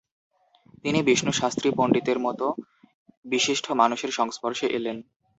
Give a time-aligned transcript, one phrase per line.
[0.83, 2.45] তিনি বিষ্ণু শাস্ত্রী পন্ডিতের মতো
[3.25, 4.97] বিশিষ্ট মানুষের সংস্পর্শে এলেন।